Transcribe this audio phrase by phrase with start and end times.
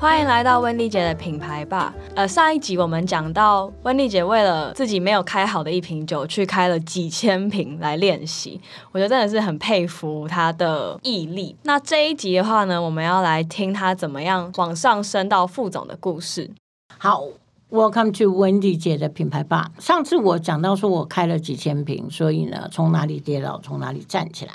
[0.00, 1.94] 欢迎来到温蒂姐的品牌吧。
[2.14, 8.58] 呃，上一集我们讲到温蒂姐为了自己没有开好的一瓶酒，去开了几千瓶来练习，
[8.92, 11.54] 我觉得真的是很佩服她的毅力。
[11.64, 16.50] 那这一集的话呢，我们要来听她怎么样往上升到副总的故事。
[16.96, 17.22] 好
[17.70, 19.70] ，Welcome to Wendy 姐的品牌吧。
[19.78, 24.52] 上次我讲到说我开了几千瓶，所以呢，从哪里跌倒，从哪里站起来。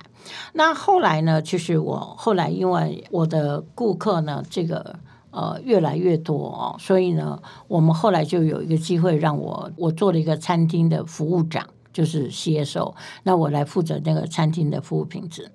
[0.53, 4.95] 那后来呢，其实我后来因为我的顾客呢，这个。
[5.35, 15.51] 呃，越来越多哦，所以呢，我们后来就有一个机会让我我做了一个餐厅的服务长，就是接手，那我来负责那个餐厅的服务品质。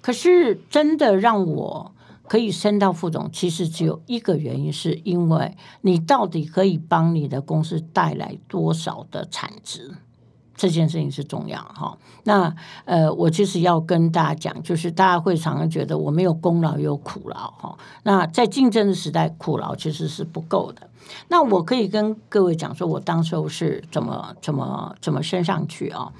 [0.00, 1.92] 可是真的让我
[2.28, 9.96] 可以升到副总，其实只有一个原因，是因为你到底可以帮你的公司带来多少的产值。
[10.58, 11.96] 这件事情是重要哈。
[12.24, 12.52] 那
[12.84, 17.78] 呃，我其实要跟大家讲，就是大家会常常觉得我没有功劳有苦劳哈。
[18.02, 20.90] 那在竞争的时代，苦劳其实是不够的。
[21.28, 26.12] 那我可以跟各位讲，说我当时候是怎么怎么怎么升上去啊？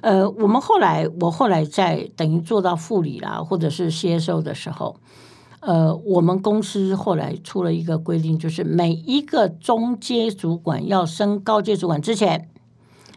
[0.00, 4.96] 呃，我们后来我后来在等于做到副理啦，或者是接收的时候，
[5.60, 12.48] 呃，我们公司后来出了一个规定，就是每一个中阶主管要升高阶主管之前。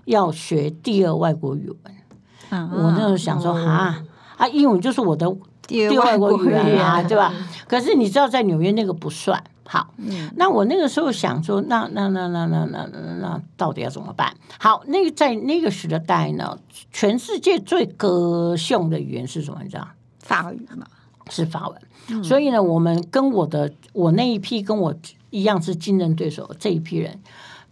[0.10, 4.04] 要学第二外国语文，我那时候想说啊
[4.38, 5.32] 啊，英文就是我的
[5.68, 7.32] 第二外国语言啊， 对吧？
[7.68, 9.94] 可是你知道，在纽约那个不算好。
[10.36, 12.88] 那我那个时候想说，那那那那那那
[13.22, 14.34] 那到底要怎么办？
[14.58, 16.58] 好，那个在那个时代呢，
[16.92, 19.60] 全世界最歌颂的语言是什么？
[19.62, 19.88] 你知道？
[20.18, 20.88] 法语嘛，
[21.30, 22.24] 是法文。
[22.24, 24.96] 所以呢，我们跟我的我那一批跟我
[25.30, 27.20] 一样是竞争对手这一批人，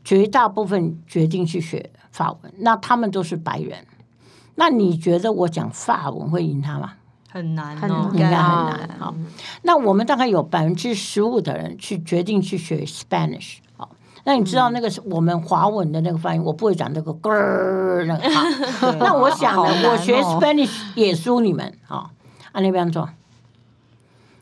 [0.04, 1.90] 绝大部分决定去学。
[2.18, 3.86] 法文，那他们都是白人，
[4.56, 6.94] 那你觉得我讲法文会赢他吗？
[7.30, 8.90] 很难，应该很难。
[8.98, 9.14] 好，
[9.62, 13.58] 那我们大概有百分之十五的人去决定去学 Spanish。
[13.76, 13.90] 好，
[14.24, 18.30] 那你知道那个是我们华文的那个发音，我不会讲那个“儿”那个。
[18.32, 21.72] 好， 那我想呢，我学 Spanish 也输你们。
[21.86, 22.10] 好，
[22.54, 23.08] 按那边做。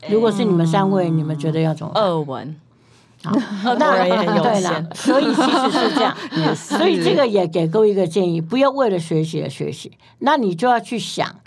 [0.08, 1.92] 如果是你们三位，你们觉得要怎么？
[1.94, 2.56] 二文。
[3.78, 4.04] 那
[4.40, 6.16] 对了，所以其实是这样，
[6.54, 9.98] 所以这个也给各位一个建议：不要为了学习而学习。
[10.20, 11.40] 那你就要去想，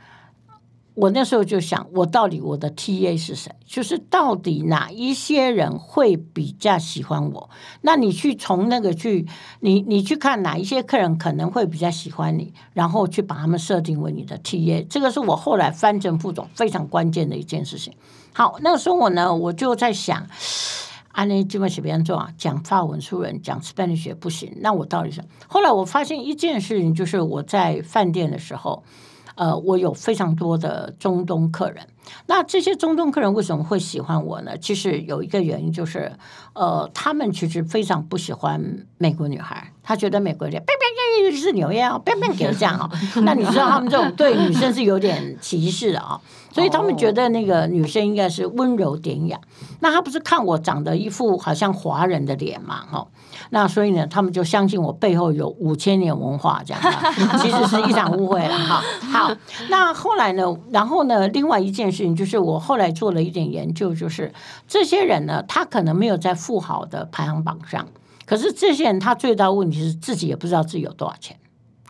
[0.96, 3.52] 我那时候就想，我到底我的 T A 是谁？
[3.66, 7.50] 就是到底哪一些人会比较喜欢我？
[7.82, 9.26] 那你去从那个去，
[9.62, 14.84] 你你去看哪一些客人可能会比较喜欢你，然后去把他们设定为你的 T A。
[14.84, 17.94] 这个是我后来翻成副总非常关键的一件事情。
[18.34, 20.28] 好，那个时候我呢，我就在想。
[21.20, 24.54] 安内基本写别人做啊，讲法文书人，讲 Spanish 不行。
[24.62, 25.22] 那我到底是？
[25.50, 28.86] 后来我发现一件事情，就是我在饭店的时候，
[29.36, 31.86] 呃，我有非常多的中东客人。
[32.26, 34.58] 那这些中东客人为什么会喜欢我呢？
[34.60, 36.10] 其实有一个原因，就是
[36.54, 40.64] 呃，他们其实非常不喜欢美国女孩，他觉得美国人，
[41.36, 42.88] 是纽约啊，变变给这样啊。
[43.24, 46.22] 那你知道他们这种对女生是有点歧视的啊，
[46.54, 49.40] 所以他们觉得那个女生应该是温柔典雅。
[49.80, 53.08] 那他不是看我长得一副好像华人的脸嘛，哈。
[53.50, 56.84] 那所以呢，他们就相信我背后有五千年文化这样，
[57.40, 58.84] 其实是一场误会了哈。
[59.12, 59.36] 好，
[59.72, 60.56] 那后来呢？
[60.70, 61.28] 然后呢？
[61.30, 64.32] 另外一件事情就是，我后来做了一点研究，就是
[64.68, 67.88] 这些人呢，他可能没有在富豪的排行榜上，
[68.30, 71.36] 可是这些人他最大的问题是自己也不知道自己有多少钱。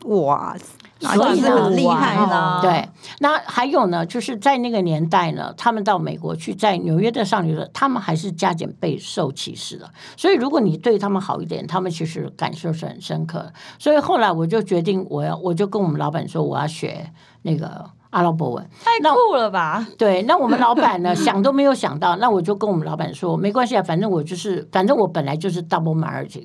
[0.06, 0.56] 哇！
[0.98, 2.60] 所以很厉害呢。
[2.62, 9.92] 对，那还有呢，就是在那个年代呢，他们到美国去，在纽约的上流社，他们还是加减备受歧视的。
[10.16, 13.52] 所以，如果你对他们好一点，他们其实感受是很深刻。
[13.78, 17.12] 所以后来我就决定，我要，我就跟我们老板说，我要学
[17.42, 17.90] 那个。
[18.10, 19.86] 阿拉伯文太酷了吧？
[19.96, 25.96] 对，那我们老板呢， 想都没有想到，那我就跟我们老板说，没关系啊，反正我就是，反正我本来就是 double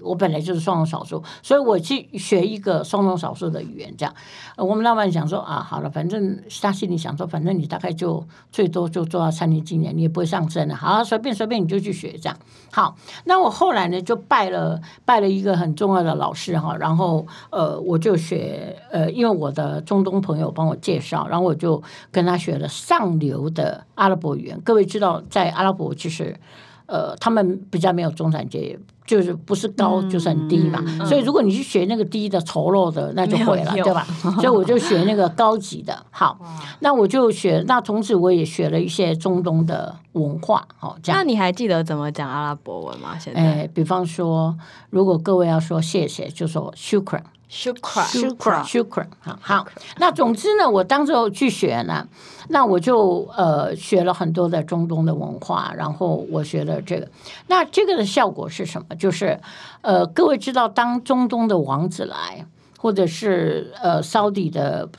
[0.04, 4.14] 我本来就是双重少数，所以我去学一个双重少数的语言，这样。
[4.58, 12.38] 我们老板想说啊，好了，反正他心里想说，反正你大概就最多就做到餐厅经理，你也不会上升的，好，随便随便你就去学这样。
[12.72, 21.55] 好，那我后来呢，就拜了拜了一个很重要的老师哈，然后呃，我就学呃，因为我的中东朋友帮我介绍，然后我。
[21.56, 21.82] 就
[22.12, 24.60] 跟他学了上流的阿拉伯语言。
[24.62, 26.38] 各位知道，在阿拉伯其实，
[26.86, 30.84] 呃，他们比较没有中产阶级，就是不是高就是很低嘛。
[31.06, 34.06] 所以如果你去学那个低的丑陋的，那就毁了，对吧？
[34.36, 36.06] 所以我就学那个高级的。
[36.12, 36.40] 好，
[36.82, 37.64] 那我就学。
[37.68, 40.68] 那从此我也学了一些中东的文化。
[40.80, 41.20] 哦，这样。
[41.22, 43.18] 那你还记得怎么讲阿拉伯文吗？
[43.18, 44.58] 现在，比方说，
[44.90, 47.22] 如果各位要说谢谢，就说 shukran。
[47.56, 49.66] Shukra，Shukra Shukra，好好。
[49.98, 52.06] 那总之呢，我当时候去学呢，
[52.50, 57.08] 那我就呃学了很多的中东的文化，然后我学了这个。
[57.48, 58.96] 那这个的效果是什么？
[58.98, 59.40] 就是
[59.82, 62.46] 呃，各位知道，当中东的王子来，
[62.78, 64.90] 或者是呃烧底的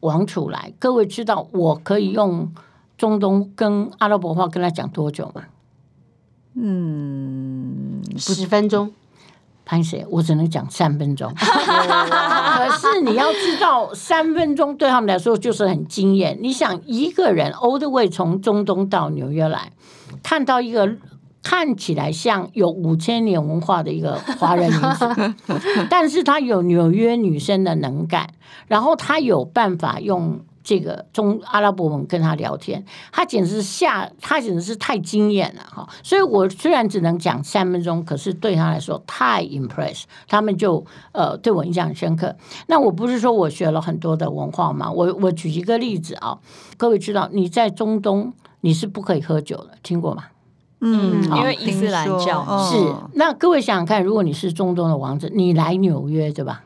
[0.00, 2.52] 王储来，各位知道我可以用
[2.98, 5.44] 中东跟阿拉伯话跟他讲多久吗？
[6.54, 8.92] 嗯，十分钟，
[9.70, 10.04] 潘谁？
[10.10, 11.32] 我只能讲三分钟。
[11.38, 16.36] 可是你要知道，三分钟对他们来说就是很惊艳。
[16.42, 19.70] 你想，一个人 all the way 从中东到纽约来，
[20.24, 20.96] 看到一个
[21.40, 25.34] 看起来像有五千年文化的一个华人女子，
[25.88, 28.28] 但是她有纽约女生的能干，
[28.66, 30.40] 然后她有办法用。
[30.62, 35.88] 这个中阿拉伯文跟他聊天，他简直是吓，他简直是太惊艳了哈！
[36.02, 42.36] 所以我虽然只能讲三分钟，可是对他来说太 impress，他们就呃对我印象很深刻。
[42.66, 46.38] 那我不是说我学了很多的文化嘛，我我举一个例子啊，
[46.76, 50.24] 各位知道你在中东你是不可以喝酒的，听过吗？
[50.82, 56.64] 嗯，因为伊斯兰教是哦，那各位想想看，如果你是中东的王子，你来纽约对吧？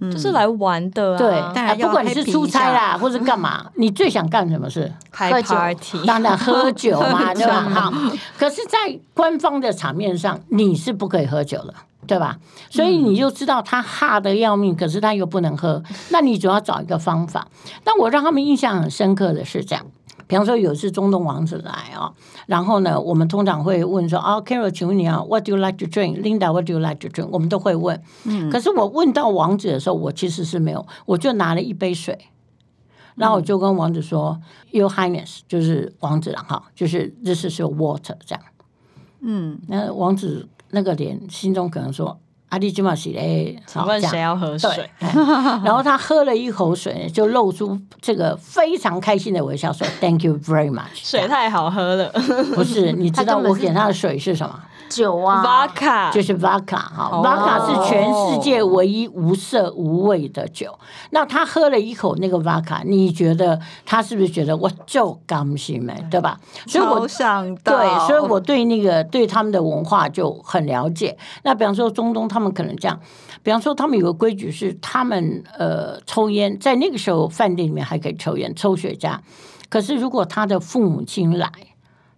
[0.00, 1.18] 就是来玩的啊，
[1.54, 4.92] 对，不管你是出差啦，或是干嘛，你最想干什么事？
[5.10, 7.62] 开喝酒 party，当然喝酒嘛， 对吧？
[7.62, 7.92] 好，
[8.38, 11.74] 可是，在官方的场面上，你是不可以喝酒的。
[12.08, 12.36] 对吧？
[12.70, 17.48] 所以你就知道他哈的要命，可是他又不能喝，那你总要找一个方法。
[17.82, 19.84] 但我让他们印象很深刻的是这样，
[20.26, 22.12] 比方说有一次中东王子来啊，
[22.46, 27.28] 然后呢，我们通常会问说啊，Carol，请问你啊，What do you like to drink？Linda，What do you like to drink？
[27.30, 28.02] 我们都会问。
[28.24, 32.18] 嗯可是我问到王子的时候，我其实是没有，我就拿了一杯水。
[33.14, 34.38] 然后我就跟王子说、
[34.72, 38.44] y o u r Highness，就是王子了哈，就是 This is your water 这样。
[39.20, 42.18] 嗯，那王子那个脸，心中可能说
[42.48, 45.12] ：“阿弟今嘛是嘞，请问谁要喝水对？”，哎
[45.64, 52.08] 然后他喝了一口水，就露出这个非常开心的微笑，说：“Thank you very much。”水太好喝了
[52.54, 54.62] 不是，你知道我给他的水是什么？
[54.88, 60.78] 酒啊，，Vodka，就是 Vodka 哈哦，Vodka 是全世界唯一无色无味的酒。
[61.10, 66.38] 那他喝了一口那个 Vodka，你觉得他是不是觉得我就甘心没，对吧？
[66.66, 71.16] 所以我想到，对，所以我对那个对他们的文化就很了解。
[71.42, 72.98] 那比方说中东，他们可能这样，
[73.42, 79.18] 比方说他们有个规矩是，他们呃抽烟，在那个时候饭店里面还可以抽烟，抽雪茄。
[79.68, 81.50] 可是如果他的父母亲来，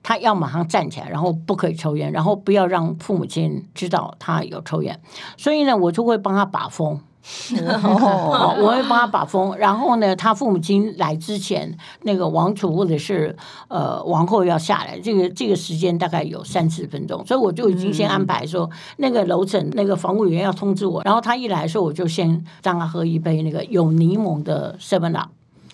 [0.03, 5.00] 他要马上站起来，然后不可以抽烟，然后不要让父母亲知道他有抽烟。
[5.37, 7.00] 所以呢，我就会帮他把风。
[7.85, 13.37] 哦，我会帮他把风，然后呢，他父母亲来之前，那个王储或者是
[13.69, 25.29] 呃王后要下来，这个这个时间大概有三四分钟，所以我就已经先安排说，那个楼层那个防务员要通知我，然后他一来的时候，我就先让他喝一杯那个有柠檬的 Seven Up。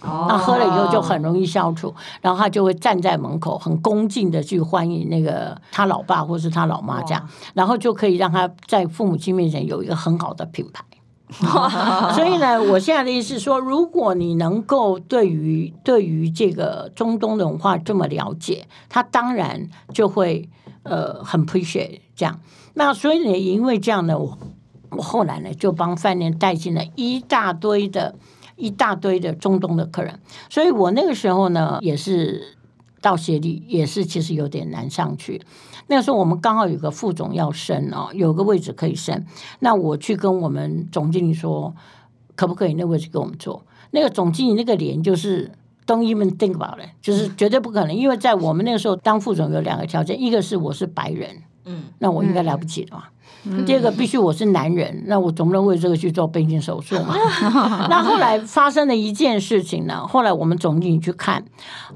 [0.05, 10.85] 那喝了以后就很容易消除，然后他就会站在门口，很恭敬的去欢迎那个他老爸或是他老妈这样，然后就可以让他在父母亲面前有一个很好的品牌。
[12.15, 20.49] 所以呢，我现在的意思是说，如果你能够对于对于这个中东的文化这么了解，他当然就会
[20.83, 22.39] 呃很 appreciate 这样。
[22.75, 24.39] 那所以呢，因为这样呢，我
[24.91, 28.15] 我后来呢就帮饭店带进了一大堆的
[28.57, 32.57] 一大堆的中东的客人，所以我那个时候呢也是
[33.01, 35.41] 到协力，也是其实有点难上去。
[35.87, 39.25] 那个时候我们刚好有个副总要升哦，有个位置可以升，
[39.61, 41.75] 那我去跟我们总经理说，
[42.35, 43.65] 可不可以那位置给我们做？
[43.91, 45.51] 那个总经理那个脸就是。
[45.87, 53.05] Don't even think about it，就是绝对不可能，因为在我们那个时候当副总有两个条件，一个是我是白人，嗯，那我应该来不及了嘛。
[53.67, 57.15] 第二个必须我是男人，那我总不能为这个去做变性手术嘛。
[57.91, 61.45] 那后来发生了一件事情呢，后来我们总经理去看，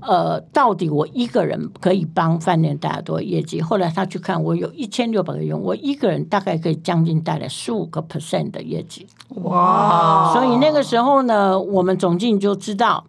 [0.01, 3.63] 呃，到底我一个人可以帮饭店带来多少业绩？
[3.63, 9.07] 后来他去看，我有一千六百个员，我一个人大概可以将近带来十五个 percent 的业绩。
[9.37, 13.07] 哇，所以那个时候呢，我们总经理就知道，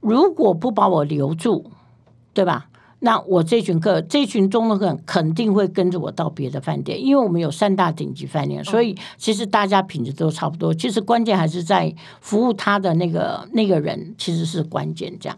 [0.00, 1.70] 如果不把我留住，
[2.32, 2.66] 对吧？
[3.04, 10.72] 那我这群客，这群中的客肯定会跟着我到别的饭店，因为我们有三大顶级饭店，所以其实大家品质都差不多。
[10.72, 15.14] 其实关键还是在服务他的那个那个人，其实是关键。
[15.20, 15.36] 这样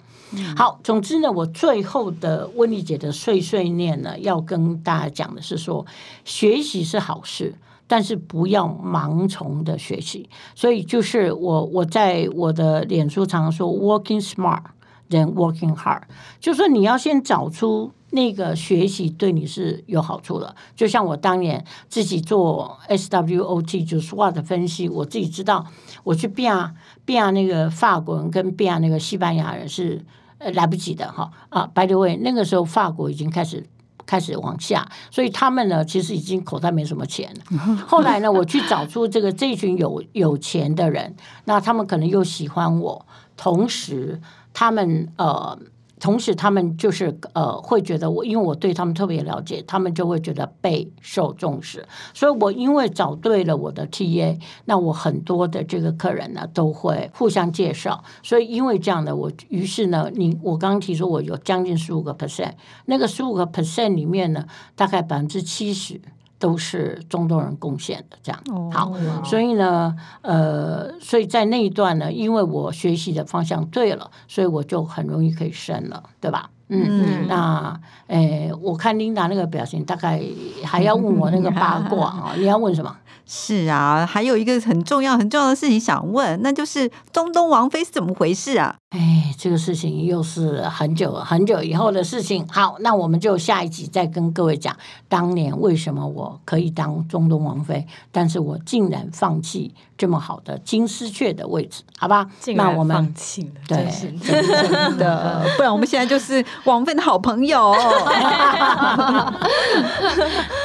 [0.56, 5.84] 好，总之呢，我最后的温丽姐的碎碎念呢，要跟大家讲的是说，
[6.24, 7.56] 学习是好事。
[7.88, 14.60] 但是不要盲从的学习，所以就是我我在我的脸书常常说 “working smart”，
[15.08, 16.02] 人 working hard。
[16.40, 20.54] 就说你要先找出那个学习对你是有好处的。
[20.74, 25.66] 就像我当年自己做 SWOT 就 SWOT 分析，我自己知道
[26.04, 30.04] 我去变变那个法国人跟变那个西班牙人是
[30.38, 31.70] 呃来不及的哈啊。
[31.74, 33.64] By the way，那个时候法国已经开始。
[34.06, 37.76] 开始往下，所以他们呢，其实已经口袋没什么钱了。
[37.86, 44.20] 后来呢，我去找出这个 这群有有钱的人，那他们可能又喜欢我，同时
[44.54, 45.58] 他们呃。
[45.98, 51.86] 同时，他们就是呃，会觉得我，因为我对他们特别了解，他们就会觉得备受重视。
[52.12, 58.04] 所以我因为找对了我的 TA，那我很多的这个客人呢，都会互相介绍。
[58.22, 62.52] 所以因为这样的，我于是呢，你我刚刚提出我有将近十五个 percent，
[62.84, 66.00] 那个十五个 percent 里面呢，大概百分之七十。
[66.38, 68.70] 都是中东人贡献的，这样。
[68.70, 68.92] 好，
[69.24, 76.50] 所以呢，呃，所以在那一段呢，因为我学习的方向对了，所以我就很容易可以升了，对吧？
[76.68, 80.20] 嗯，那诶，我看琳达那个表情，大概
[80.64, 82.32] 还要问我那个八卦啊？
[82.38, 82.96] 你要问什么？
[83.28, 88.76] 是啊，还有一个很重要、很重要的事情想问，那就是中东王妃是怎么回事啊？
[88.90, 92.46] 哎，这个事情又是很久很久以后的事情。
[92.48, 94.76] 好，那我们就下一集再跟各位讲，
[95.08, 102.26] 当年为什么我可以当中东王妃，但是我竟然放弃这么好的金丝雀的位置，好吧？
[102.54, 103.88] 那我们放弃了，对，
[104.18, 107.74] 真的，不然我们现在就是王菲的好朋友。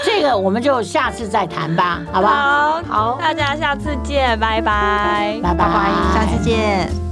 [0.04, 2.82] 这个我们就下次再谈吧，好吧？
[2.88, 5.66] 好，大家下次见，拜拜，拜拜，
[6.14, 7.11] 下次见。